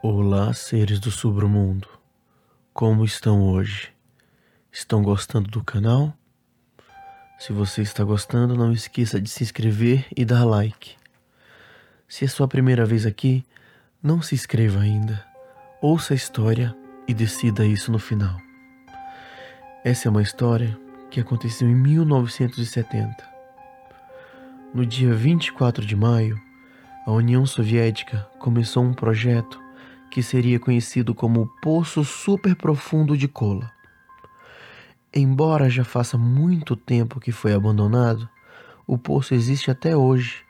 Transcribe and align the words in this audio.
Olá, 0.00 0.54
seres 0.54 1.00
do 1.00 1.10
submundo. 1.10 1.88
Como 2.72 3.04
estão 3.04 3.42
hoje? 3.42 3.92
Estão 4.70 5.02
gostando 5.02 5.50
do 5.50 5.64
canal? 5.64 6.14
Se 7.36 7.52
você 7.52 7.82
está 7.82 8.04
gostando, 8.04 8.54
não 8.54 8.70
esqueça 8.70 9.20
de 9.20 9.28
se 9.28 9.42
inscrever 9.42 10.06
e 10.16 10.24
dar 10.24 10.44
like. 10.44 10.94
Se 12.06 12.24
é 12.24 12.28
sua 12.28 12.46
primeira 12.46 12.86
vez 12.86 13.04
aqui, 13.04 13.44
não 14.00 14.22
se 14.22 14.36
inscreva 14.36 14.78
ainda. 14.78 15.26
Ouça 15.82 16.14
a 16.14 16.16
história 16.16 16.76
e 17.08 17.12
decida 17.12 17.66
isso 17.66 17.90
no 17.90 17.98
final. 17.98 18.38
Essa 19.84 20.06
é 20.06 20.10
uma 20.12 20.22
história 20.22 20.78
que 21.10 21.18
aconteceu 21.18 21.68
em 21.68 21.74
1970. 21.74 23.16
No 24.72 24.86
dia 24.86 25.12
24 25.12 25.84
de 25.84 25.96
maio, 25.96 26.40
a 27.04 27.10
União 27.10 27.44
Soviética 27.44 28.28
começou 28.38 28.84
um 28.84 28.94
projeto 28.94 29.66
que 30.10 30.22
seria 30.22 30.58
conhecido 30.58 31.14
como 31.14 31.46
Poço 31.62 32.02
Super 32.04 32.56
Profundo 32.56 33.16
de 33.16 33.28
Kola. 33.28 33.70
Embora 35.14 35.70
já 35.70 35.84
faça 35.84 36.18
muito 36.18 36.74
tempo 36.76 37.20
que 37.20 37.32
foi 37.32 37.54
abandonado, 37.54 38.28
o 38.86 38.98
poço 38.98 39.34
existe 39.34 39.70
até 39.70 39.96
hoje 39.96 40.44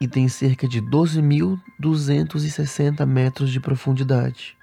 e 0.00 0.06
tem 0.06 0.28
cerca 0.28 0.68
de 0.68 0.80
12.260 0.82 3.04
metros 3.06 3.50
de 3.50 3.58
profundidade. 3.60 4.56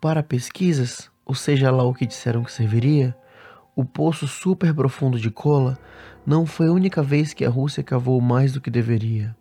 Para 0.00 0.22
pesquisas, 0.22 1.10
ou 1.24 1.34
seja 1.34 1.70
lá 1.70 1.84
o 1.84 1.94
que 1.94 2.06
disseram 2.06 2.44
que 2.44 2.52
serviria, 2.52 3.16
o 3.74 3.84
poço 3.84 4.28
super 4.28 4.72
profundo 4.74 5.18
de 5.18 5.30
Kola 5.30 5.78
não 6.26 6.46
foi 6.46 6.68
a 6.68 6.72
única 6.72 7.02
vez 7.02 7.34
que 7.34 7.44
a 7.44 7.50
Rússia 7.50 7.82
cavou 7.82 8.20
mais 8.20 8.52
do 8.52 8.60
que 8.60 8.70
deveria 8.70 9.34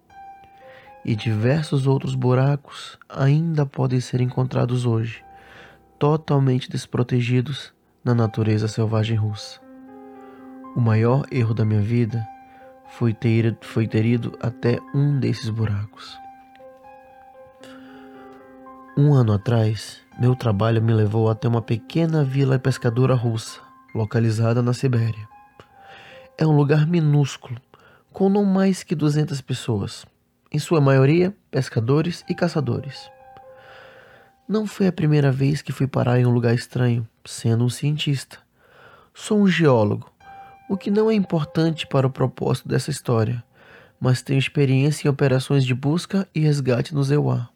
e 1.05 1.16
diversos 1.16 1.86
outros 1.86 2.16
buracos 2.16 2.98
ainda 3.08 3.64
podem 3.64 4.00
ser 4.02 4.22
encontrados 4.22 4.88
hoje, 4.88 5.23
totalmente 6.00 6.70
desprotegidos 6.70 7.72
na 8.03 8.16
natureza 8.16 8.67
selvagem 8.67 9.16
russa. 9.16 9.61
O 10.76 10.81
maior 10.81 11.23
erro 11.31 11.53
da 11.53 11.64
minha 11.64 11.80
vida 11.80 12.28
foi 12.89 13.14
ter, 13.14 13.56
foi 13.61 13.88
ter 13.88 14.03
ido 14.03 14.36
até 14.42 14.80
um 14.95 15.20
desses 15.20 15.50
buracos. 15.50 16.17
Um 18.98 19.14
ano 19.14 19.33
atrás, 19.33 20.02
meu 20.20 20.36
trabalho 20.36 20.81
me 20.81 20.94
levou 20.94 21.30
até 21.30 21.48
uma 21.48 21.61
pequena 21.61 22.23
vila 22.23 22.58
pescadora 22.58 23.14
russa, 23.14 23.59
localizada 23.94 24.61
na 24.61 24.73
Sibéria. 24.73 25.28
É 26.38 26.48
um 26.48 26.56
lugar 26.56 26.88
minúsculo, 26.88 27.59
com 28.11 28.28
não 28.28 28.44
mais 28.44 28.81
que 28.83 28.95
200 28.95 29.39
pessoas 29.42 30.06
em 30.56 30.59
sua 30.59 30.80
maioria 30.80 31.36
pescadores 31.52 32.23
e 32.30 32.34
caçadores. 32.34 33.11
Não 34.48 34.66
foi 34.66 34.88
a 34.88 34.92
primeira 34.92 35.31
vez 35.31 35.61
que 35.61 35.73
fui 35.73 35.86
parar 35.86 36.17
em 36.17 36.25
um 36.25 36.31
lugar 36.31 36.56
estranho, 36.56 37.06
sendo 37.25 37.66
um 37.66 37.70
cientista. 37.70 38.38
Sou 39.14 39.42
um 39.42 39.48
geólogo, 39.48 40.09
o 40.70 40.78
que 40.78 40.89
não 40.89 41.11
é 41.11 41.14
importante 41.14 41.86
para 41.86 42.08
o 42.08 42.09
propósito 42.09 42.70
dessa 42.70 42.89
história, 42.89 43.44
mas 44.00 44.22
tenho 44.22 44.39
experiência 44.39 45.08
em 45.08 45.11
operações 45.11 45.66
de 45.66 45.73
busca 45.73 46.28
e 46.33 46.39
resgate 46.39 46.95
no 46.95 47.03
Zeuá. 47.03 47.50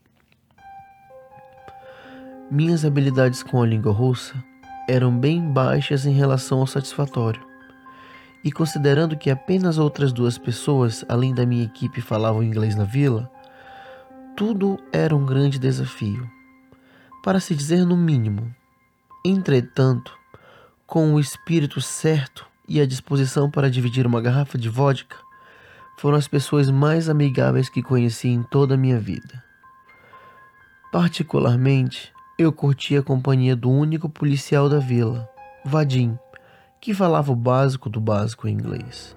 Minhas 2.51 2.83
habilidades 2.83 3.43
com 3.43 3.61
a 3.61 3.67
língua 3.67 3.93
russa 3.93 4.35
eram 4.89 5.15
bem 5.17 5.41
baixas 5.41 6.05
em 6.05 6.11
relação 6.11 6.59
ao 6.59 6.67
satisfatório. 6.67 7.48
E 8.43 8.51
considerando 8.51 9.17
que 9.17 9.29
apenas 9.29 9.77
outras 9.77 10.13
duas 10.13 10.37
pessoas, 10.37 11.03
além 11.09 11.33
da 11.33 11.45
minha 11.45 11.65
equipe, 11.65 11.99
falavam 11.99 12.41
inglês 12.41 12.75
na 12.75 12.85
vila, 12.85 13.29
tudo 14.35 14.79
era 14.93 15.13
um 15.13 15.25
grande 15.25 15.59
desafio, 15.59 16.29
para 17.21 17.41
se 17.41 17.53
dizer 17.53 17.85
no 17.85 17.97
mínimo. 17.97 18.53
Entretanto, 19.25 20.17
com 20.87 21.13
o 21.13 21.19
espírito 21.19 21.81
certo 21.81 22.47
e 22.65 22.79
a 22.79 22.85
disposição 22.85 23.51
para 23.51 23.69
dividir 23.69 24.07
uma 24.07 24.21
garrafa 24.21 24.57
de 24.57 24.69
vodka, 24.69 25.17
foram 25.97 26.17
as 26.17 26.29
pessoas 26.29 26.71
mais 26.71 27.09
amigáveis 27.09 27.67
que 27.67 27.83
conheci 27.83 28.29
em 28.29 28.41
toda 28.43 28.75
a 28.75 28.77
minha 28.77 28.97
vida. 28.97 29.43
Particularmente, 30.93 32.13
eu 32.37 32.53
curti 32.53 32.95
a 32.95 33.03
companhia 33.03 33.53
do 33.53 33.69
único 33.69 34.07
policial 34.07 34.69
da 34.69 34.79
vila, 34.79 35.29
Vadim 35.65 36.17
que 36.79 36.93
falava 36.93 37.31
o 37.31 37.35
básico 37.35 37.89
do 37.89 37.99
básico 37.99 38.47
em 38.47 38.53
inglês. 38.53 39.15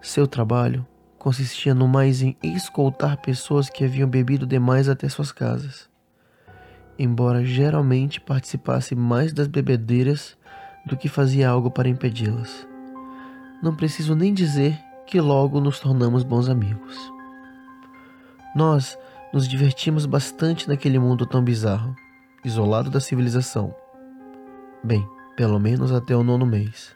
Seu 0.00 0.26
trabalho 0.26 0.86
consistia 1.18 1.74
no 1.74 1.86
mais 1.86 2.22
em 2.22 2.36
escoltar 2.42 3.16
pessoas 3.18 3.68
que 3.68 3.84
haviam 3.84 4.08
bebido 4.08 4.46
demais 4.46 4.88
até 4.88 5.08
suas 5.08 5.30
casas, 5.30 5.88
embora 6.98 7.44
geralmente 7.44 8.20
participasse 8.20 8.94
mais 8.94 9.32
das 9.32 9.46
bebedeiras 9.46 10.36
do 10.84 10.96
que 10.96 11.08
fazia 11.08 11.48
algo 11.48 11.70
para 11.70 11.88
impedi-las. 11.88 12.66
Não 13.62 13.74
preciso 13.74 14.16
nem 14.16 14.34
dizer 14.34 14.76
que 15.06 15.20
logo 15.20 15.60
nos 15.60 15.78
tornamos 15.78 16.24
bons 16.24 16.48
amigos. 16.48 17.12
Nós 18.54 18.98
nos 19.32 19.48
divertimos 19.48 20.04
bastante 20.04 20.68
naquele 20.68 20.98
mundo 20.98 21.24
tão 21.24 21.42
bizarro, 21.42 21.94
isolado 22.44 22.90
da 22.90 23.00
civilização. 23.00 23.74
Bem, 24.82 25.08
pelo 25.42 25.58
menos 25.58 25.90
até 25.90 26.14
o 26.14 26.22
nono 26.22 26.46
mês. 26.46 26.94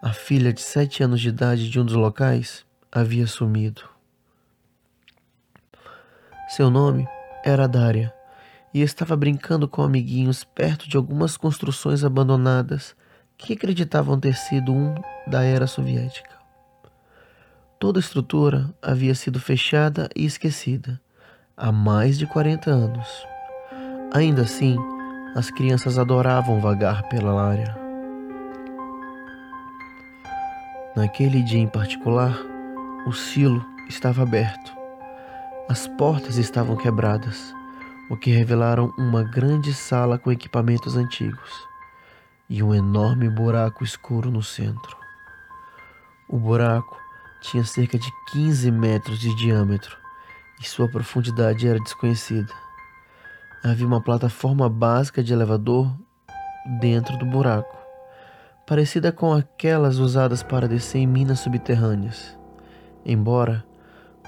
A 0.00 0.12
filha 0.12 0.52
de 0.52 0.60
sete 0.60 1.02
anos 1.02 1.20
de 1.20 1.28
idade 1.28 1.68
de 1.68 1.80
um 1.80 1.84
dos 1.84 1.96
locais 1.96 2.64
havia 2.92 3.26
sumido. 3.26 3.82
Seu 6.50 6.70
nome 6.70 7.08
era 7.44 7.66
Dária 7.66 8.14
e 8.72 8.80
estava 8.80 9.16
brincando 9.16 9.66
com 9.66 9.82
amiguinhos 9.82 10.44
perto 10.44 10.88
de 10.88 10.96
algumas 10.96 11.36
construções 11.36 12.04
abandonadas 12.04 12.94
que 13.36 13.54
acreditavam 13.54 14.16
ter 14.16 14.36
sido 14.36 14.72
um 14.72 14.94
da 15.26 15.42
era 15.42 15.66
soviética. 15.66 16.38
Toda 17.80 17.98
a 17.98 18.04
estrutura 18.06 18.72
havia 18.80 19.16
sido 19.16 19.40
fechada 19.40 20.08
e 20.14 20.24
esquecida 20.24 21.00
há 21.56 21.72
mais 21.72 22.16
de 22.16 22.26
40 22.28 22.70
anos. 22.70 23.08
Ainda 24.14 24.42
assim, 24.42 24.76
as 25.34 25.50
crianças 25.50 25.98
adoravam 25.98 26.60
vagar 26.60 27.04
pela 27.04 27.40
área. 27.40 27.76
Naquele 30.96 31.42
dia 31.42 31.60
em 31.60 31.68
particular, 31.68 32.36
o 33.06 33.12
silo 33.12 33.64
estava 33.88 34.22
aberto. 34.22 34.72
As 35.68 35.86
portas 35.86 36.36
estavam 36.36 36.76
quebradas, 36.76 37.54
o 38.10 38.16
que 38.16 38.30
revelaram 38.30 38.92
uma 38.98 39.22
grande 39.22 39.72
sala 39.72 40.18
com 40.18 40.32
equipamentos 40.32 40.96
antigos 40.96 41.68
e 42.48 42.60
um 42.60 42.74
enorme 42.74 43.30
buraco 43.30 43.84
escuro 43.84 44.32
no 44.32 44.42
centro. 44.42 44.96
O 46.28 46.36
buraco 46.36 46.98
tinha 47.40 47.64
cerca 47.64 47.96
de 47.96 48.10
15 48.32 48.70
metros 48.72 49.20
de 49.20 49.34
diâmetro 49.36 49.96
e 50.60 50.68
sua 50.68 50.88
profundidade 50.88 51.68
era 51.68 51.78
desconhecida 51.78 52.52
havia 53.62 53.86
uma 53.86 54.00
plataforma 54.00 54.68
básica 54.68 55.22
de 55.22 55.32
elevador 55.32 55.94
dentro 56.80 57.16
do 57.18 57.26
buraco, 57.26 57.76
parecida 58.66 59.12
com 59.12 59.32
aquelas 59.32 59.98
usadas 59.98 60.42
para 60.42 60.66
descer 60.66 60.98
em 60.98 61.06
minas 61.06 61.40
subterrâneas. 61.40 62.38
Embora 63.04 63.64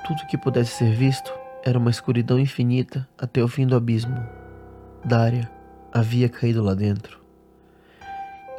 tudo 0.06 0.26
que 0.26 0.37
pudesse 0.37 0.72
ser 0.72 0.92
visto 0.92 1.32
era 1.65 1.78
uma 1.78 1.91
escuridão 1.91 2.38
infinita 2.38 3.09
até 3.16 3.42
o 3.42 3.48
fim 3.48 3.66
do 3.66 3.76
abismo. 3.76 4.16
Daria 5.04 5.50
havia 5.92 6.28
caído 6.28 6.62
lá 6.62 6.75
dentro. 6.75 7.21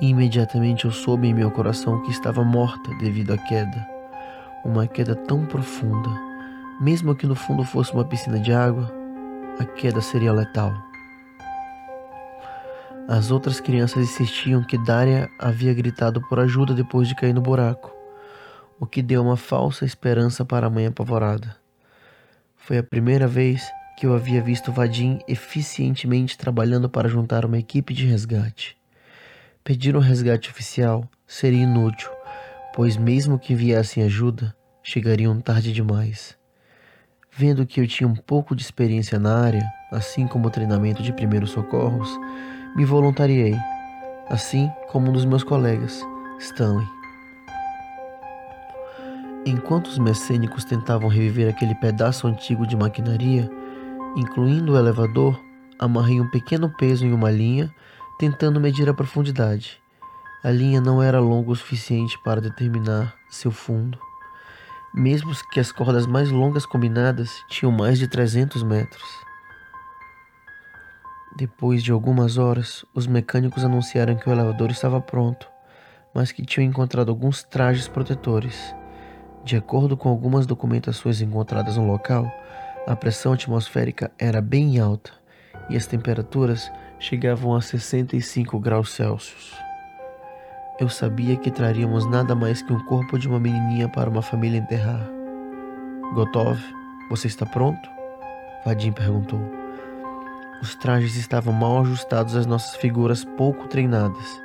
Imediatamente 0.01 0.85
eu 0.85 0.91
soube 0.91 1.27
em 1.27 1.33
meu 1.33 1.51
coração 1.51 2.01
que 2.01 2.11
estava 2.11 2.43
morta 2.43 2.89
devido 2.97 3.31
à 3.31 3.37
queda. 3.37 3.87
Uma 4.65 4.87
queda 4.87 5.15
tão 5.15 5.45
profunda, 5.45 6.09
mesmo 6.81 7.15
que 7.15 7.27
no 7.27 7.35
fundo 7.35 7.63
fosse 7.63 7.93
uma 7.93 8.05
piscina 8.05 8.39
de 8.39 8.51
água, 8.51 9.02
a 9.59 9.65
queda 9.65 10.01
seria 10.01 10.33
letal. 10.33 10.73
As 13.07 13.31
outras 13.31 13.59
crianças 13.59 14.03
insistiam 14.03 14.63
que 14.63 14.77
Daria 14.77 15.29
havia 15.37 15.73
gritado 15.73 16.21
por 16.27 16.39
ajuda 16.39 16.73
depois 16.73 17.07
de 17.07 17.15
cair 17.15 17.33
no 17.33 17.41
buraco, 17.41 17.93
o 18.79 18.85
que 18.85 19.01
deu 19.01 19.21
uma 19.21 19.37
falsa 19.37 19.85
esperança 19.85 20.45
para 20.45 20.67
a 20.67 20.69
mãe 20.69 20.87
apavorada. 20.87 21.55
Foi 22.55 22.77
a 22.77 22.83
primeira 22.83 23.27
vez 23.27 23.69
que 23.97 24.07
eu 24.07 24.15
havia 24.15 24.41
visto 24.41 24.71
Vadim 24.71 25.19
eficientemente 25.27 26.37
trabalhando 26.37 26.89
para 26.89 27.09
juntar 27.09 27.45
uma 27.45 27.59
equipe 27.59 27.93
de 27.93 28.05
resgate. 28.05 28.77
Pedir 29.63 29.95
um 29.95 29.99
resgate 29.99 30.49
oficial 30.49 31.07
seria 31.27 31.63
inútil, 31.63 32.09
pois 32.73 32.97
mesmo 32.97 33.37
que 33.37 33.53
enviassem 33.53 34.03
ajuda, 34.03 34.55
chegariam 34.81 35.39
tarde 35.39 35.71
demais. 35.71 36.37
Vendo 37.35 37.65
que 37.65 37.81
eu 37.81 37.87
tinha 37.87 38.07
um 38.07 38.15
pouco 38.15 38.55
de 38.55 38.61
experiência 38.61 39.19
na 39.19 39.35
área, 39.39 39.67
assim 39.91 40.27
como 40.27 40.47
o 40.47 40.51
treinamento 40.51 41.01
de 41.01 41.11
primeiros 41.11 41.51
socorros, 41.51 42.09
me 42.75 42.85
voluntariei, 42.85 43.55
assim 44.29 44.71
como 44.89 45.09
um 45.09 45.13
dos 45.13 45.25
meus 45.25 45.43
colegas, 45.43 46.01
Stanley. 46.39 46.87
Enquanto 49.45 49.87
os 49.87 49.97
mecênicos 49.97 50.63
tentavam 50.63 51.09
reviver 51.09 51.49
aquele 51.49 51.75
pedaço 51.75 52.27
antigo 52.27 52.65
de 52.65 52.77
maquinaria, 52.77 53.49
Incluindo 54.15 54.73
o 54.73 54.77
elevador, 54.77 55.39
amarrei 55.79 56.21
um 56.21 56.29
pequeno 56.29 56.69
peso 56.69 57.03
em 57.03 57.11
uma 57.11 57.31
linha, 57.31 57.73
tentando 58.19 58.61
medir 58.61 58.87
a 58.87 58.93
profundidade. 58.93 59.81
A 60.43 60.51
linha 60.51 60.79
não 60.79 61.01
era 61.01 61.19
longa 61.19 61.49
o 61.49 61.55
suficiente 61.55 62.15
para 62.23 62.39
determinar 62.39 63.15
seu 63.27 63.49
fundo, 63.49 63.97
mesmo 64.93 65.31
que 65.51 65.59
as 65.59 65.71
cordas 65.71 66.05
mais 66.05 66.29
longas 66.29 66.65
combinadas 66.65 67.43
tinham 67.49 67.71
mais 67.71 67.97
de 67.97 68.07
300 68.07 68.61
metros. 68.61 69.03
Depois 71.35 71.81
de 71.81 71.91
algumas 71.91 72.37
horas, 72.37 72.85
os 72.93 73.07
mecânicos 73.07 73.65
anunciaram 73.65 74.15
que 74.15 74.29
o 74.29 74.31
elevador 74.31 74.69
estava 74.69 75.01
pronto, 75.01 75.49
mas 76.13 76.31
que 76.31 76.45
tinham 76.45 76.69
encontrado 76.69 77.09
alguns 77.09 77.41
trajes 77.41 77.87
protetores. 77.87 78.75
De 79.43 79.57
acordo 79.57 79.97
com 79.97 80.09
algumas 80.09 80.45
documentações 80.45 81.21
encontradas 81.21 81.75
no 81.75 81.87
local, 81.87 82.31
a 82.85 82.95
pressão 82.95 83.33
atmosférica 83.33 84.11
era 84.19 84.41
bem 84.41 84.79
alta 84.79 85.11
e 85.69 85.75
as 85.75 85.87
temperaturas 85.87 86.71
chegavam 86.99 87.55
a 87.55 87.61
65 87.61 88.59
graus 88.59 88.91
Celsius. 88.91 89.72
Eu 90.79 90.89
sabia 90.89 91.37
que 91.37 91.51
traríamos 91.51 92.09
nada 92.09 92.33
mais 92.33 92.63
que 92.63 92.73
um 92.73 92.83
corpo 92.85 93.19
de 93.19 93.27
uma 93.27 93.39
menininha 93.39 93.87
para 93.87 94.09
uma 94.09 94.23
família 94.23 94.57
enterrar. 94.57 95.07
Gotov, 96.15 96.59
você 97.11 97.27
está 97.27 97.45
pronto? 97.45 97.87
Vadim 98.65 98.91
perguntou. 98.91 99.39
Os 100.63 100.73
trajes 100.73 101.15
estavam 101.15 101.53
mal 101.53 101.81
ajustados 101.81 102.35
às 102.35 102.47
nossas 102.47 102.75
figuras 102.77 103.23
pouco 103.23 103.67
treinadas 103.67 104.41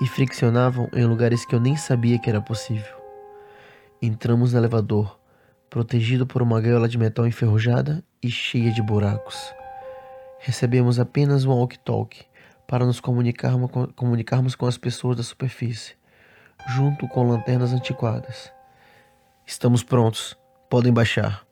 e 0.00 0.06
friccionavam 0.06 0.88
em 0.94 1.04
lugares 1.04 1.44
que 1.44 1.56
eu 1.56 1.60
nem 1.60 1.76
sabia 1.76 2.20
que 2.20 2.30
era 2.30 2.40
possível. 2.40 2.94
Entramos 4.00 4.52
no 4.52 4.60
elevador, 4.60 5.18
protegido 5.68 6.24
por 6.24 6.40
uma 6.40 6.60
gaiola 6.60 6.88
de 6.88 6.98
metal 6.98 7.26
enferrujada 7.26 8.04
e 8.22 8.30
cheia 8.30 8.70
de 8.70 8.80
buracos. 8.80 9.52
Recebemos 10.38 11.00
apenas 11.00 11.44
um 11.44 11.50
walkie-talkie 11.50 12.26
para 12.66 12.84
nos 12.84 13.00
comunicarmos 13.00 13.70
com, 13.70 13.86
comunicarmos 13.88 14.54
com 14.54 14.66
as 14.66 14.76
pessoas 14.78 15.16
da 15.16 15.22
superfície, 15.22 15.94
junto 16.68 17.06
com 17.08 17.28
lanternas 17.28 17.72
antiquadas. 17.72 18.52
Estamos 19.46 19.82
prontos, 19.82 20.36
podem 20.70 20.92
baixar, 20.92 21.44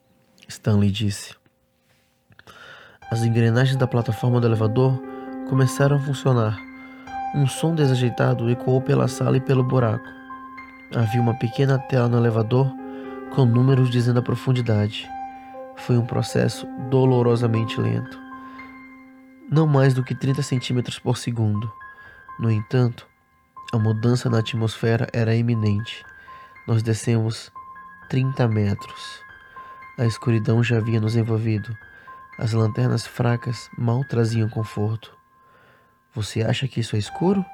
Stanley 0.47 0.91
disse. 0.91 1.35
As 3.11 3.23
engrenagens 3.23 3.77
da 3.77 3.85
plataforma 3.85 4.41
do 4.41 4.47
elevador 4.47 4.99
começaram 5.47 5.97
a 5.97 5.99
funcionar. 5.99 6.57
Um 7.35 7.47
som 7.47 7.75
desajeitado 7.75 8.49
ecoou 8.49 8.81
pela 8.81 9.07
sala 9.07 9.37
e 9.37 9.41
pelo 9.41 9.63
buraco. 9.63 10.07
Havia 10.95 11.21
uma 11.21 11.35
pequena 11.35 11.77
tela 11.77 12.07
no 12.07 12.17
elevador 12.17 12.71
com 13.35 13.45
números 13.45 13.89
dizendo 13.89 14.19
a 14.19 14.23
profundidade. 14.23 15.09
Foi 15.75 15.97
um 15.97 16.05
processo 16.05 16.67
dolorosamente 16.89 17.79
lento. 17.79 18.22
Não 19.51 19.67
mais 19.67 19.93
do 19.93 20.03
que 20.03 20.15
30 20.15 20.41
centímetros 20.41 20.99
por 20.99 21.17
segundo. 21.17 21.71
No 22.39 22.49
entanto, 22.49 23.07
a 23.71 23.77
mudança 23.77 24.29
na 24.29 24.39
atmosfera 24.39 25.07
era 25.13 25.35
iminente. 25.35 26.03
Nós 26.67 26.81
descemos 26.81 27.51
30 28.09 28.47
metros. 28.47 29.19
A 29.97 30.05
escuridão 30.05 30.63
já 30.63 30.77
havia 30.77 30.99
nos 30.99 31.15
envolvido. 31.15 31.75
As 32.39 32.53
lanternas 32.53 33.05
fracas 33.05 33.69
mal 33.77 34.03
traziam 34.03 34.49
conforto. 34.49 35.15
Você 36.15 36.41
acha 36.41 36.67
que 36.67 36.79
isso 36.79 36.95
é 36.95 36.99
escuro? 36.99 37.45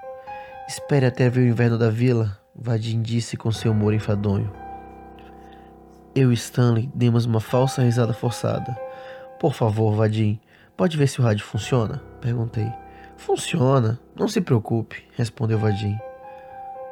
Espere 0.68 1.06
até 1.06 1.30
ver 1.30 1.42
o 1.42 1.48
inverno 1.48 1.78
da 1.78 1.90
vila, 1.90 2.40
Vadim 2.56 3.02
disse 3.02 3.36
com 3.36 3.52
seu 3.52 3.72
humor 3.72 3.94
enfadonho. 3.94 4.52
Eu 6.14 6.32
e 6.32 6.36
Stanley 6.36 6.92
demos 6.94 7.26
uma 7.26 7.40
falsa 7.40 7.82
risada 7.82 8.14
forçada. 8.14 8.78
Por 9.40 9.54
favor, 9.54 9.96
Vadim, 9.96 10.40
pode 10.80 10.96
ver 10.96 11.08
se 11.08 11.20
o 11.20 11.24
rádio 11.26 11.44
funciona? 11.44 12.02
Perguntei. 12.22 12.72
Funciona, 13.18 14.00
não 14.16 14.30
se 14.30 14.40
preocupe, 14.40 15.04
respondeu 15.18 15.60
Vadim. 15.60 16.00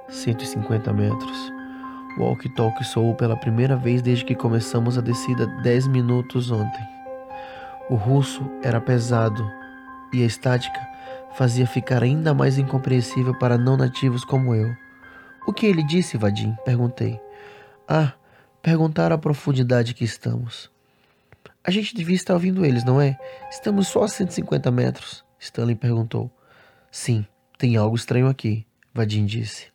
150 0.10 0.92
metros. 0.92 1.54
O 2.18 2.24
walkie-talkie 2.24 2.84
soou 2.84 3.16
pela 3.16 3.38
primeira 3.38 3.78
vez 3.78 4.02
desde 4.02 4.26
que 4.26 4.36
começamos 4.36 4.98
a 4.98 5.02
descida 5.02 5.48
10 5.64 5.88
minutos 5.88 6.52
ontem. 6.52 6.86
O 7.90 7.96
russo 7.96 8.44
era 8.62 8.82
pesado 8.82 9.50
e 10.12 10.22
a 10.22 10.26
estática 10.26 10.86
fazia 11.36 11.66
ficar 11.66 12.04
ainda 12.04 12.34
mais 12.34 12.58
incompreensível 12.58 13.34
para 13.36 13.58
não 13.58 13.78
nativos 13.78 14.26
como 14.26 14.54
eu. 14.54 14.70
O 15.48 15.54
que 15.54 15.66
ele 15.66 15.82
disse, 15.82 16.18
Vadim? 16.18 16.58
Perguntei. 16.66 17.22
Ah, 17.88 18.12
perguntar 18.62 19.14
a 19.14 19.18
profundidade 19.18 19.94
que 19.94 20.04
estamos. 20.04 20.70
A 21.68 21.72
gente 21.72 21.94
devia 21.94 22.16
estar 22.16 22.34
ouvindo 22.34 22.66
eles, 22.66 22.86
não 22.86 23.02
é? 23.02 23.20
Estamos 23.52 23.90
só 23.90 24.04
a 24.04 24.08
150 24.08 24.72
metros, 24.72 25.26
Stanley 25.38 25.76
perguntou. 25.76 26.32
Sim, 26.90 27.28
tem 27.58 27.76
algo 27.76 27.94
estranho 27.94 28.30
aqui, 28.30 28.66
Vadim 28.94 29.26
disse. 29.26 29.68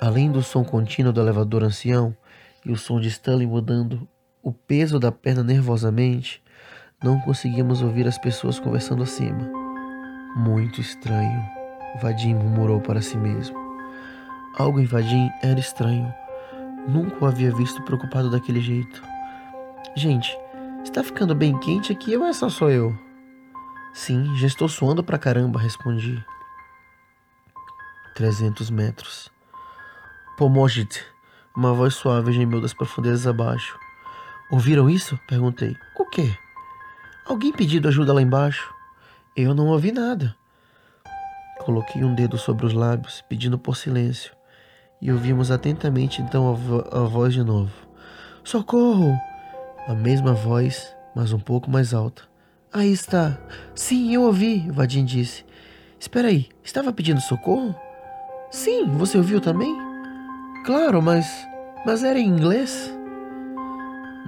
Além 0.00 0.32
do 0.32 0.42
som 0.42 0.64
contínuo 0.64 1.12
do 1.12 1.20
elevador 1.20 1.62
ancião 1.62 2.16
e 2.64 2.72
o 2.72 2.76
som 2.78 2.98
de 2.98 3.08
Stanley 3.08 3.46
mudando 3.46 4.08
o 4.42 4.50
peso 4.50 4.98
da 4.98 5.12
perna 5.12 5.42
nervosamente, 5.42 6.42
não 7.04 7.20
conseguimos 7.20 7.82
ouvir 7.82 8.08
as 8.08 8.16
pessoas 8.16 8.58
conversando 8.58 9.02
acima. 9.02 9.46
Muito 10.34 10.80
estranho, 10.80 11.42
Vadim 12.00 12.32
murmurou 12.32 12.80
para 12.80 13.02
si 13.02 13.18
mesmo. 13.18 13.58
Algo 14.56 14.80
em 14.80 14.86
Vadim 14.86 15.28
era 15.42 15.60
estranho. 15.60 16.10
Nunca 16.88 17.22
o 17.22 17.28
havia 17.28 17.54
visto 17.54 17.82
preocupado 17.82 18.30
daquele 18.30 18.62
jeito. 18.62 19.17
Gente, 19.94 20.38
está 20.82 21.02
ficando 21.02 21.34
bem 21.34 21.58
quente 21.58 21.92
aqui 21.92 22.16
ou 22.16 22.24
é 22.26 22.32
só 22.32 22.48
sou 22.48 22.70
eu? 22.70 22.96
Sim, 23.92 24.36
já 24.36 24.46
estou 24.46 24.68
suando 24.68 25.02
pra 25.02 25.18
caramba, 25.18 25.60
respondi. 25.60 26.24
Trezentos 28.14 28.70
metros. 28.70 29.30
Pomojit, 30.36 31.04
uma 31.56 31.72
voz 31.72 31.94
suave 31.94 32.32
gemeu 32.32 32.60
das 32.60 32.74
profundezas 32.74 33.26
abaixo. 33.26 33.78
Ouviram 34.50 34.88
isso? 34.88 35.18
Perguntei. 35.28 35.76
O 35.98 36.04
quê? 36.06 36.36
Alguém 37.26 37.52
pedindo 37.52 37.88
ajuda 37.88 38.12
lá 38.12 38.22
embaixo? 38.22 38.72
Eu 39.36 39.54
não 39.54 39.66
ouvi 39.66 39.92
nada. 39.92 40.34
Coloquei 41.60 42.02
um 42.02 42.14
dedo 42.14 42.38
sobre 42.38 42.64
os 42.64 42.72
lábios, 42.72 43.22
pedindo 43.28 43.58
por 43.58 43.76
silêncio 43.76 44.38
e 45.00 45.12
ouvimos 45.12 45.50
atentamente 45.50 46.20
então 46.20 46.48
a, 46.48 46.52
vo 46.52 46.84
a 46.90 47.00
voz 47.00 47.32
de 47.32 47.42
novo. 47.42 47.72
Socorro! 48.42 49.27
A 49.88 49.94
mesma 49.94 50.34
voz, 50.34 50.94
mas 51.16 51.32
um 51.32 51.38
pouco 51.38 51.70
mais 51.70 51.94
alta. 51.94 52.22
Aí 52.70 52.92
está. 52.92 53.38
Sim, 53.74 54.14
eu 54.14 54.22
ouvi, 54.24 54.70
Vadim 54.70 55.02
disse. 55.02 55.46
Espera 55.98 56.28
aí, 56.28 56.46
estava 56.62 56.92
pedindo 56.92 57.22
socorro? 57.22 57.74
Sim, 58.50 58.84
você 58.98 59.16
ouviu 59.16 59.40
também? 59.40 59.74
Claro, 60.66 61.00
mas. 61.00 61.26
Mas 61.86 62.04
era 62.04 62.18
em 62.18 62.28
inglês? 62.28 62.94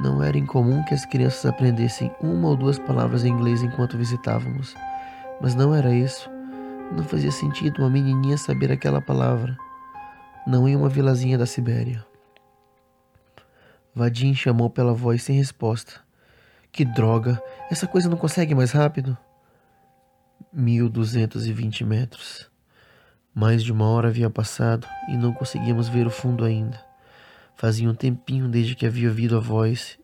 Não 0.03 0.23
era 0.23 0.39
incomum 0.39 0.83
que 0.85 0.95
as 0.95 1.05
crianças 1.05 1.45
aprendessem 1.45 2.11
uma 2.23 2.49
ou 2.49 2.57
duas 2.57 2.79
palavras 2.79 3.23
em 3.23 3.29
inglês 3.29 3.63
enquanto 3.63 3.99
visitávamos. 3.99 4.75
Mas 5.43 5.55
não 5.55 5.75
era 5.75 5.95
isso. 5.95 6.31
Não 6.91 7.05
fazia 7.05 7.31
sentido 7.31 7.81
uma 7.83 7.91
menininha 7.91 8.39
saber 8.39 8.73
aquela 8.73 9.03
palavra 9.03 9.55
não 10.47 10.67
em 10.67 10.75
uma 10.75 10.89
vilazinha 10.89 11.37
da 11.37 11.45
Sibéria. 11.45 12.03
Vadim 13.95 14.35
chamou 14.35 14.71
pela 14.71 14.95
voz 14.95 15.23
sem 15.23 15.37
resposta. 15.37 16.01
Que 16.71 16.85
droga! 16.85 17.43
Essa 17.71 17.87
coisa 17.87 18.09
não 18.09 18.17
consegue 18.17 18.55
mais 18.55 18.71
rápido? 18.71 19.17
1220 20.53 21.85
metros. 21.85 22.51
Mais 23.35 23.63
de 23.63 23.73
uma 23.73 23.89
hora 23.89 24.09
havia 24.09 24.31
passado 24.31 24.87
e 25.09 25.17
não 25.17 25.33
conseguíamos 25.33 25.89
ver 25.89 26.07
o 26.07 26.11
fundo 26.11 26.45
ainda. 26.45 26.81
Fazia 27.57 27.91
um 27.91 27.95
tempinho 27.95 28.49
desde 28.49 28.75
que 28.75 28.87
havia 28.87 29.09
ouvido 29.09 29.37
a 29.37 29.41
voz 29.41 29.99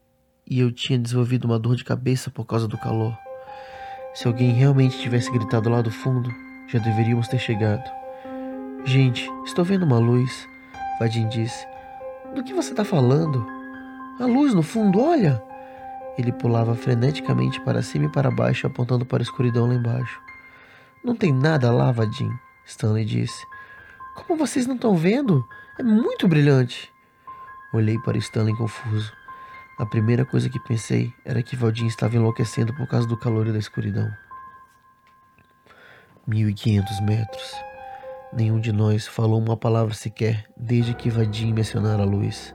e 0.47 0.61
eu 0.61 0.71
tinha 0.71 0.99
desenvolvido 0.99 1.45
uma 1.45 1.59
dor 1.59 1.77
de 1.77 1.85
cabeça 1.85 2.31
por 2.31 2.45
causa 2.45 2.69
do 2.69 2.79
calor. 2.79 3.17
Se 4.15 4.27
alguém 4.27 4.53
realmente 4.53 4.99
tivesse 4.99 5.31
gritado 5.31 5.69
lá 5.69 5.81
do 5.81 5.91
fundo, 5.91 6.31
já 6.69 6.79
deveríamos 6.79 7.29
ter 7.29 7.39
chegado. 7.39 7.89
Gente, 8.85 9.29
estou 9.45 9.65
vendo 9.65 9.85
uma 9.85 9.99
luz, 9.99 10.49
Vadim 10.99 11.29
disse. 11.29 11.67
Do 12.35 12.43
que 12.43 12.55
você 12.55 12.71
está 12.71 12.85
falando? 12.85 13.56
A 14.19 14.25
luz 14.25 14.55
no 14.55 14.63
fundo, 14.63 15.01
olha! 15.01 15.43
Ele 16.17 16.33
pulava 16.33 16.75
freneticamente 16.75 17.61
para 17.61 17.83
cima 17.83 18.07
e 18.07 18.09
para 18.09 18.31
baixo, 18.31 18.67
apontando 18.67 19.05
para 19.05 19.23
a 19.23 19.23
escuridão 19.23 19.69
lá 19.69 19.75
embaixo. 19.75 20.21
Não 21.05 21.15
tem 21.15 21.33
nada 21.33 21.71
lá, 21.71 21.93
Vadim, 21.93 22.31
Stanley 22.65 23.05
disse. 23.05 23.47
Como 24.15 24.39
vocês 24.39 24.67
não 24.67 24.77
estão 24.77 24.97
vendo? 24.97 25.47
É 25.79 25.83
muito 25.83 26.27
brilhante. 26.27 26.91
Olhei 27.75 27.99
para 27.99 28.17
Stanley 28.17 28.57
confuso. 28.57 29.13
A 29.79 29.85
primeira 29.85 30.25
coisa 30.25 30.49
que 30.49 30.59
pensei 30.59 31.13
era 31.23 31.43
que 31.43 31.55
Vadim 31.55 31.87
estava 31.87 32.17
enlouquecendo 32.17 32.75
por 32.75 32.89
causa 32.89 33.07
do 33.07 33.19
calor 33.19 33.47
e 33.47 33.53
da 33.53 33.59
escuridão. 33.59 34.11
Mil 36.27 36.49
e 36.49 36.55
quinhentos 36.55 36.99
metros. 37.01 37.55
Nenhum 38.33 38.59
de 38.59 38.73
nós 38.73 39.07
falou 39.07 39.39
uma 39.39 39.57
palavra 39.57 39.93
sequer 39.93 40.47
desde 40.57 40.95
que 40.95 41.11
Vadim 41.11 41.53
mencionara 41.53 42.03
a 42.03 42.07
luz. 42.07 42.55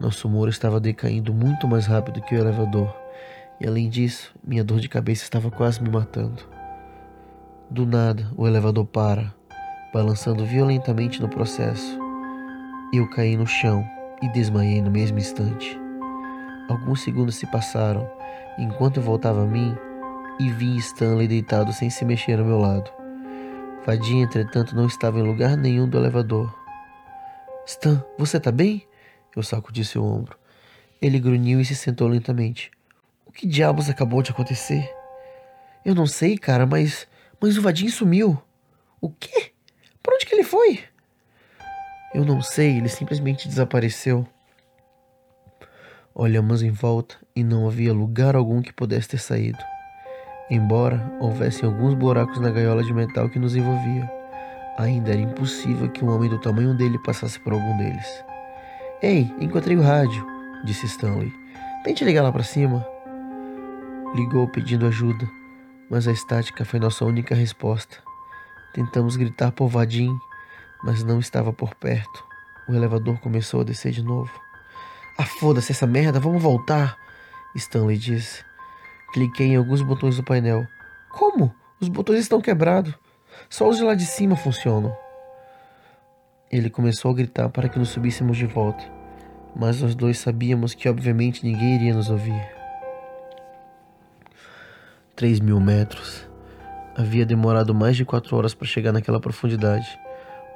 Nosso 0.00 0.28
humor 0.28 0.48
estava 0.48 0.78
decaindo 0.78 1.34
muito 1.34 1.66
mais 1.66 1.86
rápido 1.86 2.20
que 2.22 2.34
o 2.34 2.38
elevador, 2.38 2.94
E 3.60 3.66
além 3.66 3.88
disso, 3.88 4.32
minha 4.46 4.62
dor 4.62 4.78
de 4.78 4.88
cabeça 4.88 5.24
estava 5.24 5.50
quase 5.50 5.82
me 5.82 5.90
matando. 5.90 6.44
Do 7.68 7.84
nada, 7.84 8.30
o 8.36 8.46
elevador 8.46 8.86
para, 8.86 9.34
balançando 9.92 10.46
violentamente 10.46 11.20
no 11.20 11.28
processo. 11.28 11.98
Eu 12.94 13.10
caí 13.10 13.36
no 13.36 13.46
chão 13.46 13.84
e 14.22 14.28
desmaiei 14.28 14.80
no 14.80 14.92
mesmo 14.92 15.18
instante. 15.18 15.76
Alguns 16.68 17.02
segundos 17.02 17.34
se 17.34 17.46
passaram 17.46 18.08
enquanto 18.58 18.98
eu 18.98 19.02
voltava 19.02 19.42
a 19.42 19.46
mim 19.46 19.76
e 20.38 20.48
vi 20.50 20.76
Stanley 20.76 21.26
deitado 21.26 21.72
sem 21.72 21.90
se 21.90 22.04
mexer 22.04 22.38
ao 22.38 22.46
meu 22.46 22.58
lado. 22.58 22.90
Vadia, 23.84 24.22
entretanto, 24.22 24.76
não 24.76 24.86
estava 24.86 25.18
em 25.18 25.22
lugar 25.22 25.56
nenhum 25.56 25.88
do 25.88 25.98
elevador. 25.98 26.54
Stan, 27.66 28.04
você 28.16 28.38
tá 28.38 28.52
bem? 28.52 28.87
Eu 29.38 29.42
sacudi 29.44 29.84
seu 29.84 30.04
ombro. 30.04 30.36
Ele 31.00 31.20
grunhiu 31.20 31.60
e 31.60 31.64
se 31.64 31.76
sentou 31.76 32.08
lentamente. 32.08 32.72
O 33.24 33.30
que 33.30 33.46
diabos 33.46 33.88
acabou 33.88 34.20
de 34.20 34.32
acontecer? 34.32 34.92
Eu 35.84 35.94
não 35.94 36.08
sei, 36.08 36.36
cara, 36.36 36.66
mas. 36.66 37.06
Mas 37.40 37.56
o 37.56 37.62
Vadim 37.62 37.88
sumiu. 37.88 38.36
O 39.00 39.08
quê? 39.08 39.52
Para 40.02 40.16
onde 40.16 40.26
que 40.26 40.34
ele 40.34 40.42
foi? 40.42 40.80
Eu 42.12 42.24
não 42.24 42.42
sei, 42.42 42.78
ele 42.78 42.88
simplesmente 42.88 43.46
desapareceu. 43.46 44.26
Olhamos 46.12 46.64
em 46.64 46.72
volta 46.72 47.14
e 47.36 47.44
não 47.44 47.68
havia 47.68 47.92
lugar 47.92 48.34
algum 48.34 48.60
que 48.60 48.72
pudesse 48.72 49.10
ter 49.10 49.18
saído. 49.18 49.58
Embora 50.50 51.16
houvessem 51.20 51.64
alguns 51.64 51.94
buracos 51.94 52.40
na 52.40 52.50
gaiola 52.50 52.82
de 52.82 52.92
metal 52.92 53.30
que 53.30 53.38
nos 53.38 53.54
envolvia, 53.54 54.10
ainda 54.76 55.12
era 55.12 55.20
impossível 55.20 55.88
que 55.92 56.04
um 56.04 56.08
homem 56.08 56.28
do 56.28 56.40
tamanho 56.40 56.74
dele 56.74 56.98
passasse 57.04 57.38
por 57.38 57.52
algum 57.52 57.76
deles. 57.76 58.27
Ei, 59.00 59.32
encontrei 59.38 59.76
o 59.76 59.80
rádio, 59.80 60.26
disse 60.64 60.86
Stanley. 60.86 61.32
Tente 61.84 62.04
ligar 62.04 62.22
lá 62.24 62.32
para 62.32 62.42
cima. 62.42 62.84
Ligou 64.12 64.48
pedindo 64.48 64.88
ajuda, 64.88 65.24
mas 65.88 66.08
a 66.08 66.12
estática 66.12 66.64
foi 66.64 66.80
nossa 66.80 67.04
única 67.04 67.32
resposta. 67.32 67.98
Tentamos 68.74 69.14
gritar 69.14 69.52
por 69.52 69.68
Vadim, 69.68 70.10
mas 70.82 71.04
não 71.04 71.20
estava 71.20 71.52
por 71.52 71.76
perto. 71.76 72.24
O 72.68 72.74
elevador 72.74 73.20
começou 73.20 73.60
a 73.60 73.64
descer 73.64 73.92
de 73.92 74.02
novo. 74.02 74.32
Ah, 75.16 75.24
foda-se 75.24 75.70
essa 75.70 75.86
merda, 75.86 76.18
vamos 76.18 76.42
voltar, 76.42 76.98
Stanley 77.54 77.96
disse. 77.96 78.44
Cliquei 79.12 79.46
em 79.46 79.56
alguns 79.56 79.80
botões 79.80 80.16
do 80.16 80.24
painel. 80.24 80.66
Como? 81.08 81.54
Os 81.80 81.88
botões 81.88 82.18
estão 82.18 82.40
quebrados. 82.40 82.94
Só 83.48 83.68
os 83.68 83.76
de 83.76 83.84
lá 83.84 83.94
de 83.94 84.06
cima 84.06 84.34
funcionam. 84.34 84.96
Ele 86.50 86.70
começou 86.70 87.10
a 87.10 87.14
gritar 87.14 87.50
para 87.50 87.68
que 87.68 87.78
nos 87.78 87.90
subíssemos 87.90 88.34
de 88.38 88.46
volta, 88.46 88.82
mas 89.54 89.82
nós 89.82 89.94
dois 89.94 90.18
sabíamos 90.18 90.72
que 90.72 90.88
obviamente 90.88 91.44
ninguém 91.44 91.74
iria 91.74 91.92
nos 91.92 92.08
ouvir. 92.08 92.42
Três 95.14 95.40
mil 95.40 95.60
metros. 95.60 96.26
Havia 96.96 97.26
demorado 97.26 97.74
mais 97.74 97.96
de 97.96 98.04
quatro 98.04 98.34
horas 98.34 98.54
para 98.54 98.66
chegar 98.66 98.92
naquela 98.92 99.20
profundidade. 99.20 99.86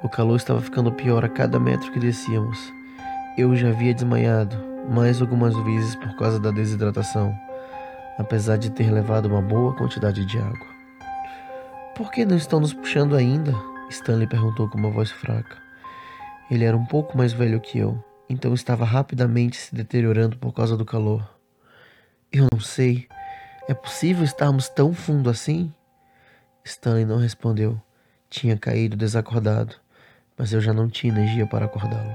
O 0.01 0.09
calor 0.09 0.35
estava 0.35 0.61
ficando 0.61 0.91
pior 0.91 1.23
a 1.23 1.29
cada 1.29 1.59
metro 1.59 1.91
que 1.91 1.99
descíamos. 1.99 2.57
Eu 3.37 3.55
já 3.55 3.69
havia 3.69 3.93
desmaiado 3.93 4.57
mais 4.89 5.21
algumas 5.21 5.55
vezes 5.63 5.95
por 5.95 6.15
causa 6.17 6.39
da 6.39 6.49
desidratação, 6.49 7.37
apesar 8.17 8.57
de 8.57 8.71
ter 8.71 8.91
levado 8.91 9.27
uma 9.27 9.43
boa 9.43 9.75
quantidade 9.75 10.25
de 10.25 10.39
água. 10.39 10.67
Por 11.95 12.11
que 12.11 12.25
não 12.25 12.35
estão 12.35 12.59
nos 12.59 12.73
puxando 12.73 13.15
ainda? 13.15 13.53
Stanley 13.89 14.25
perguntou 14.25 14.67
com 14.67 14.79
uma 14.79 14.89
voz 14.89 15.11
fraca. 15.11 15.62
Ele 16.53 16.65
era 16.65 16.77
um 16.77 16.85
pouco 16.85 17.17
mais 17.17 17.33
velho 17.33 17.59
que 17.59 17.79
eu, 17.79 17.97
então 18.29 18.53
estava 18.53 18.85
rapidamente 18.85 19.57
se 19.57 19.73
deteriorando 19.73 20.37
por 20.37 20.53
causa 20.53 20.77
do 20.77 20.85
calor. 20.85 21.27
Eu 22.31 22.45
não 22.53 22.59
sei, 22.59 23.07
é 23.67 23.73
possível 23.73 24.23
estarmos 24.23 24.69
tão 24.69 24.93
fundo 24.93 25.31
assim? 25.31 25.73
Stanley 26.63 27.05
não 27.05 27.17
respondeu. 27.17 27.81
Tinha 28.29 28.55
caído 28.55 28.95
desacordado, 28.95 29.77
mas 30.37 30.53
eu 30.53 30.61
já 30.61 30.71
não 30.71 30.87
tinha 30.87 31.11
energia 31.11 31.47
para 31.47 31.65
acordá-lo. 31.65 32.13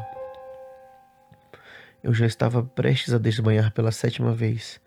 Eu 2.00 2.14
já 2.14 2.24
estava 2.24 2.62
prestes 2.62 3.12
a 3.12 3.18
desmanhar 3.18 3.72
pela 3.72 3.90
sétima 3.90 4.32
vez. 4.32 4.80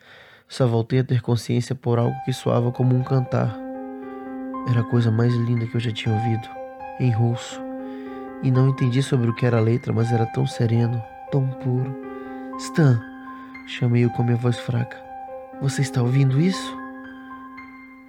Só 0.47 0.65
voltei 0.65 0.99
a 0.99 1.03
ter 1.03 1.21
consciência 1.21 1.75
por 1.75 1.99
algo 1.99 2.15
que 2.23 2.31
soava 2.31 2.71
como 2.71 2.95
um 2.95 3.03
cantar. 3.03 3.53
Era 4.69 4.79
a 4.79 4.89
coisa 4.89 5.11
mais 5.11 5.33
linda 5.33 5.67
que 5.67 5.75
eu 5.75 5.81
já 5.81 5.91
tinha 5.91 6.15
ouvido, 6.15 6.47
em 7.01 7.11
russo. 7.11 7.70
E 8.43 8.49
não 8.49 8.69
entendi 8.69 9.03
sobre 9.03 9.29
o 9.29 9.35
que 9.35 9.45
era 9.45 9.57
a 9.57 9.61
letra, 9.61 9.93
mas 9.93 10.11
era 10.11 10.25
tão 10.25 10.47
sereno, 10.47 11.01
tão 11.31 11.47
puro. 11.47 11.95
Stan, 12.57 12.99
chamei-o 13.67 14.09
com 14.11 14.23
minha 14.23 14.37
voz 14.37 14.57
fraca. 14.57 14.97
Você 15.61 15.81
está 15.81 16.01
ouvindo 16.01 16.39
isso? 16.39 16.77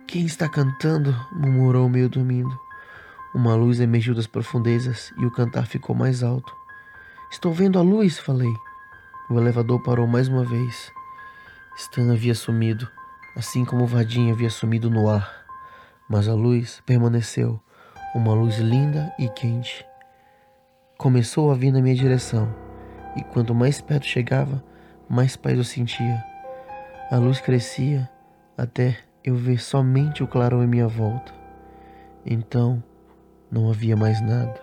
Quem 0.06 0.24
está 0.24 0.48
cantando? 0.48 1.14
murmurou 1.32 1.88
meio 1.88 2.08
dormindo. 2.08 2.58
Uma 3.34 3.54
luz 3.54 3.80
emergiu 3.80 4.14
das 4.14 4.26
profundezas 4.26 5.12
e 5.18 5.24
o 5.24 5.30
cantar 5.30 5.66
ficou 5.66 5.94
mais 5.94 6.22
alto. 6.22 6.54
Estou 7.30 7.52
vendo 7.52 7.78
a 7.78 7.82
luz, 7.82 8.18
falei. 8.18 8.52
O 9.30 9.38
elevador 9.38 9.82
parou 9.82 10.06
mais 10.06 10.28
uma 10.28 10.44
vez. 10.44 10.92
Stan 11.76 12.12
havia 12.12 12.34
sumido, 12.34 12.86
assim 13.36 13.64
como 13.64 13.84
o 13.84 13.86
Vadim 13.86 14.30
havia 14.30 14.50
sumido 14.50 14.90
no 14.90 15.08
ar. 15.08 15.44
Mas 16.08 16.28
a 16.28 16.34
luz 16.34 16.82
permaneceu, 16.84 17.58
uma 18.14 18.34
luz 18.34 18.58
linda 18.58 19.10
e 19.18 19.28
quente. 19.28 19.84
Começou 21.02 21.50
a 21.50 21.54
vir 21.56 21.72
na 21.72 21.82
minha 21.82 21.96
direção, 21.96 22.48
e 23.16 23.24
quanto 23.24 23.52
mais 23.52 23.80
perto 23.80 24.06
chegava, 24.06 24.62
mais 25.08 25.34
paz 25.34 25.58
eu 25.58 25.64
sentia. 25.64 26.24
A 27.10 27.16
luz 27.16 27.40
crescia 27.40 28.08
até 28.56 28.96
eu 29.24 29.34
ver 29.34 29.58
somente 29.58 30.22
o 30.22 30.28
clarão 30.28 30.62
em 30.62 30.66
minha 30.68 30.86
volta. 30.86 31.34
Então 32.24 32.80
não 33.50 33.68
havia 33.68 33.96
mais 33.96 34.20
nada. 34.20 34.54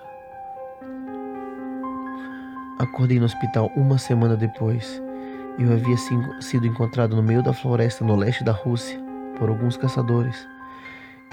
Acordei 2.80 3.20
no 3.20 3.26
hospital 3.26 3.70
uma 3.76 3.98
semana 3.98 4.38
depois. 4.38 5.04
Eu 5.60 5.74
havia 5.74 5.98
sido 6.40 6.66
encontrado 6.66 7.18
no 7.18 7.22
meio 7.22 7.44
da 7.44 7.52
floresta 7.52 8.06
no 8.06 8.16
leste 8.16 8.46
da 8.46 8.54
Rússia 8.54 8.98
por 9.38 9.50
alguns 9.50 9.76
caçadores. 9.76 10.48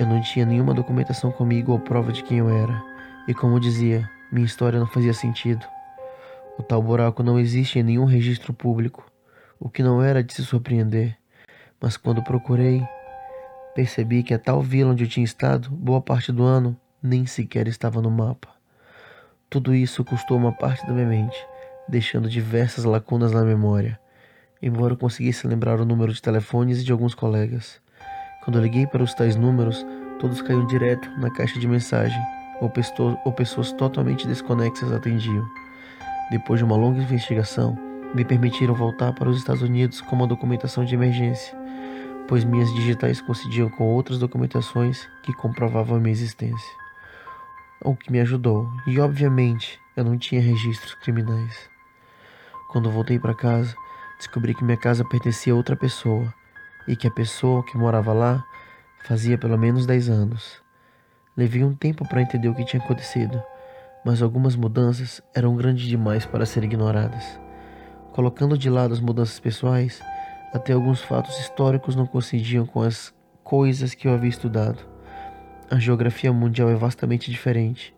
Eu 0.00 0.06
não 0.06 0.20
tinha 0.20 0.44
nenhuma 0.44 0.74
documentação 0.74 1.30
comigo 1.30 1.70
ou 1.70 1.78
prova 1.78 2.10
de 2.10 2.24
quem 2.24 2.38
eu 2.38 2.50
era, 2.50 2.82
e 3.28 3.32
como 3.32 3.60
dizia, 3.60 4.10
minha 4.30 4.46
história 4.46 4.78
não 4.78 4.86
fazia 4.86 5.12
sentido. 5.12 5.64
O 6.58 6.62
tal 6.62 6.82
buraco 6.82 7.22
não 7.22 7.38
existe 7.38 7.78
em 7.78 7.82
nenhum 7.82 8.04
registro 8.04 8.52
público 8.52 9.10
o 9.58 9.68
que 9.68 9.82
não 9.82 10.02
era 10.02 10.22
de 10.22 10.32
se 10.32 10.44
surpreender, 10.44 11.16
mas 11.80 11.96
quando 11.96 12.22
procurei, 12.22 12.82
percebi 13.74 14.22
que 14.22 14.34
a 14.34 14.38
tal 14.38 14.60
vila 14.62 14.90
onde 14.90 15.04
eu 15.04 15.08
tinha 15.08 15.24
estado, 15.24 15.70
boa 15.70 16.00
parte 16.00 16.32
do 16.32 16.42
ano, 16.42 16.78
nem 17.02 17.26
sequer 17.26 17.68
estava 17.68 18.02
no 18.02 18.10
mapa. 18.10 18.48
Tudo 19.48 19.74
isso 19.74 20.04
custou 20.04 20.36
uma 20.36 20.52
parte 20.52 20.86
da 20.86 20.92
minha 20.92 21.06
mente, 21.06 21.36
deixando 21.88 22.28
diversas 22.28 22.84
lacunas 22.84 23.32
na 23.32 23.44
memória, 23.44 23.98
embora 24.60 24.94
eu 24.94 24.98
conseguisse 24.98 25.46
lembrar 25.46 25.80
o 25.80 25.84
número 25.84 26.12
de 26.12 26.20
telefones 26.20 26.84
de 26.84 26.92
alguns 26.92 27.14
colegas. 27.14 27.80
Quando 28.44 28.60
liguei 28.60 28.86
para 28.86 29.02
os 29.02 29.14
tais 29.14 29.36
números, 29.36 29.86
todos 30.18 30.42
caíam 30.42 30.66
direto 30.66 31.08
na 31.18 31.30
caixa 31.30 31.58
de 31.58 31.68
mensagem, 31.68 32.20
ou, 32.60 32.72
ou 33.24 33.32
pessoas 33.32 33.72
totalmente 33.72 34.26
desconexas 34.26 34.92
atendiam. 34.92 35.46
Depois 36.30 36.58
de 36.58 36.64
uma 36.64 36.76
longa 36.76 37.00
investigação, 37.00 37.78
me 38.14 38.24
permitiram 38.24 38.74
voltar 38.74 39.12
para 39.12 39.28
os 39.28 39.38
Estados 39.38 39.62
Unidos 39.62 40.00
com 40.00 40.16
uma 40.16 40.26
documentação 40.26 40.84
de 40.84 40.94
emergência, 40.94 41.56
pois 42.26 42.44
minhas 42.44 42.72
digitais 42.74 43.20
coincidiam 43.20 43.68
com 43.68 43.84
outras 43.84 44.18
documentações 44.18 45.06
que 45.22 45.32
comprovavam 45.34 45.96
a 45.96 46.00
minha 46.00 46.12
existência. 46.12 46.72
O 47.84 47.94
que 47.94 48.10
me 48.10 48.20
ajudou, 48.20 48.68
e 48.86 48.98
obviamente 48.98 49.78
eu 49.96 50.04
não 50.04 50.16
tinha 50.18 50.40
registros 50.40 50.94
criminais. 50.94 51.68
Quando 52.68 52.90
voltei 52.90 53.18
para 53.18 53.34
casa, 53.34 53.74
descobri 54.18 54.54
que 54.54 54.64
minha 54.64 54.76
casa 54.76 55.04
pertencia 55.04 55.52
a 55.52 55.56
outra 55.56 55.76
pessoa 55.76 56.32
e 56.88 56.96
que 56.96 57.06
a 57.06 57.10
pessoa 57.10 57.62
que 57.64 57.76
morava 57.76 58.12
lá 58.12 58.44
fazia 59.04 59.38
pelo 59.38 59.56
menos 59.56 59.86
10 59.86 60.08
anos. 60.08 60.65
Levei 61.36 61.62
um 61.62 61.74
tempo 61.74 62.08
para 62.08 62.22
entender 62.22 62.48
o 62.48 62.54
que 62.54 62.64
tinha 62.64 62.82
acontecido, 62.82 63.42
mas 64.02 64.22
algumas 64.22 64.56
mudanças 64.56 65.20
eram 65.34 65.54
grandes 65.54 65.86
demais 65.86 66.24
para 66.24 66.46
serem 66.46 66.70
ignoradas. 66.70 67.38
Colocando 68.12 68.56
de 68.56 68.70
lado 68.70 68.94
as 68.94 69.00
mudanças 69.00 69.38
pessoais, 69.38 70.00
até 70.54 70.72
alguns 70.72 71.02
fatos 71.02 71.38
históricos 71.38 71.94
não 71.94 72.06
coincidiam 72.06 72.64
com 72.64 72.80
as 72.80 73.12
coisas 73.44 73.92
que 73.92 74.08
eu 74.08 74.14
havia 74.14 74.30
estudado. 74.30 74.78
A 75.70 75.78
geografia 75.78 76.32
mundial 76.32 76.70
é 76.70 76.74
vastamente 76.74 77.30
diferente. 77.30 77.94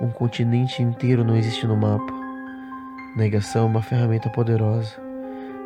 Um 0.00 0.08
continente 0.08 0.82
inteiro 0.82 1.22
não 1.22 1.36
existe 1.36 1.66
no 1.66 1.76
mapa. 1.76 2.14
Negação 3.14 3.64
é 3.64 3.66
uma 3.66 3.82
ferramenta 3.82 4.30
poderosa. 4.30 4.96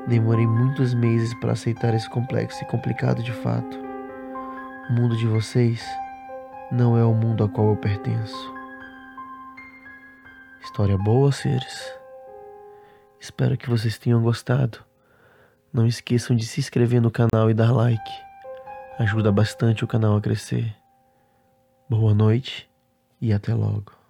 Demorei 0.09 0.47
muitos 0.47 0.92
meses 0.92 1.33
para 1.35 1.52
aceitar 1.52 1.94
esse 1.94 2.11
complexo 2.11 2.61
e 2.64 2.66
complicado 2.66 3.23
de 3.23 3.33
fato. 3.33 3.78
O 4.90 4.92
mundo 4.94 5.16
de 5.16 5.26
vocês 5.26 5.80
não 6.71 6.97
é 6.97 7.04
o 7.04 7.14
mundo 7.14 7.44
a 7.44 7.49
qual 7.49 7.68
eu 7.68 7.76
pertenço. 7.76 8.54
História 10.62 10.97
boa, 10.97 11.30
seres. 11.30 11.94
Espero 13.21 13.56
que 13.56 13.68
vocês 13.68 13.99
tenham 13.99 14.23
gostado. 14.23 14.78
Não 15.73 15.87
esqueçam 15.87 16.37
de 16.37 16.47
se 16.47 16.61
inscrever 16.61 17.00
no 17.00 17.11
canal 17.11 17.50
e 17.50 17.54
dar 17.54 17.73
like. 17.73 18.11
Ajuda 18.99 19.33
bastante 19.33 19.85
o 19.85 19.88
canal 19.88 20.16
a 20.16 20.21
crescer. 20.21 20.75
Boa 21.88 22.14
noite 22.14 22.68
e 23.21 23.33
até 23.33 23.54
logo. 23.54 24.03